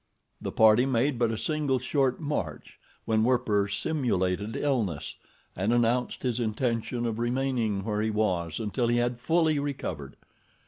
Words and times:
The 0.41 0.51
party 0.51 0.87
made 0.87 1.19
but 1.19 1.29
a 1.29 1.37
single 1.37 1.77
short 1.77 2.19
march 2.19 2.79
when 3.05 3.23
Werper 3.23 3.67
simulated 3.67 4.55
illness, 4.55 5.15
and 5.55 5.71
announced 5.71 6.23
his 6.23 6.39
intention 6.39 7.05
of 7.05 7.19
remaining 7.19 7.83
where 7.83 8.01
he 8.01 8.09
was 8.09 8.59
until 8.59 8.87
he 8.87 8.97
had 8.97 9.19
fully 9.19 9.59
recovered. 9.59 10.15